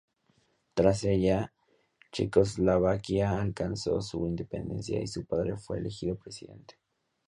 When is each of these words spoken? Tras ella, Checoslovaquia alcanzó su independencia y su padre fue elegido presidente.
Tras 0.73 1.03
ella, 1.03 1.53
Checoslovaquia 2.11 3.39
alcanzó 3.39 4.01
su 4.01 4.25
independencia 4.25 4.99
y 4.99 5.05
su 5.05 5.25
padre 5.27 5.57
fue 5.57 5.77
elegido 5.77 6.15
presidente. 6.17 6.79